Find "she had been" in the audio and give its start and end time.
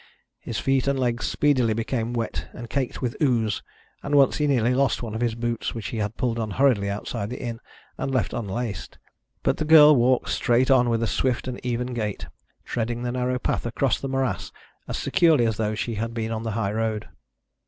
15.75-16.31